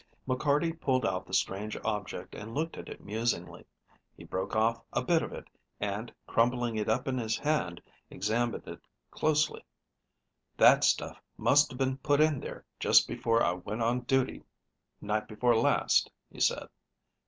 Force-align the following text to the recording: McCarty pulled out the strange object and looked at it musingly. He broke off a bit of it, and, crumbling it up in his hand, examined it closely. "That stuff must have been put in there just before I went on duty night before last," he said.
McCarty 0.27 0.73
pulled 0.81 1.05
out 1.05 1.27
the 1.27 1.33
strange 1.35 1.77
object 1.85 2.33
and 2.33 2.55
looked 2.55 2.75
at 2.75 2.89
it 2.89 3.01
musingly. 3.05 3.65
He 4.17 4.23
broke 4.23 4.55
off 4.55 4.81
a 4.91 5.03
bit 5.03 5.21
of 5.21 5.31
it, 5.31 5.47
and, 5.79 6.11
crumbling 6.25 6.75
it 6.75 6.89
up 6.89 7.07
in 7.07 7.19
his 7.19 7.37
hand, 7.37 7.79
examined 8.09 8.67
it 8.67 8.81
closely. 9.11 9.63
"That 10.57 10.83
stuff 10.83 11.21
must 11.37 11.69
have 11.69 11.77
been 11.77 11.97
put 11.97 12.19
in 12.19 12.39
there 12.39 12.65
just 12.79 13.07
before 13.07 13.43
I 13.43 13.51
went 13.51 13.83
on 13.83 13.99
duty 14.01 14.43
night 15.01 15.27
before 15.27 15.55
last," 15.55 16.09
he 16.31 16.39
said. 16.39 16.65